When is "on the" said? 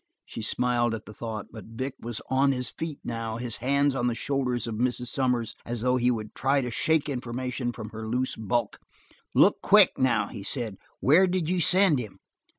3.93-4.15